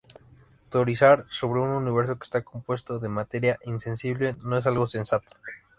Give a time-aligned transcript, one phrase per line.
[0.71, 5.31] Teorizar sobre un universo que está compuesto de materia insensible no es algo sensato.